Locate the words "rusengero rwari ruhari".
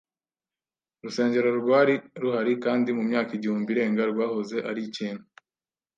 1.03-2.53